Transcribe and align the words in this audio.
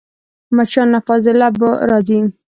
مچان 0.55 0.87
له 0.93 0.99
فاضلابه 1.07 1.69
راځي 1.89 2.19